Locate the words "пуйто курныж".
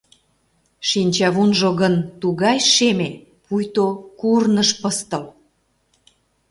3.43-4.69